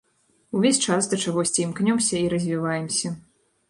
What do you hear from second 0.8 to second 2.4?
час да чагосьці імкнёмся і